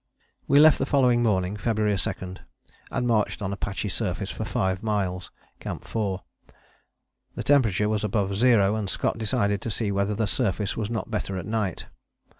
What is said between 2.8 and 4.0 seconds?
and marched on a patchy